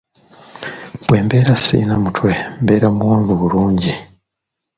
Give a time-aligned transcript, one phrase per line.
[1.05, 3.91] Bwe mbeera sirina mutwe mbeera muwanvu bulungi.